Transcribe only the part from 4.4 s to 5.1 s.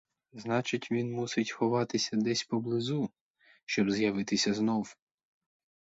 знов.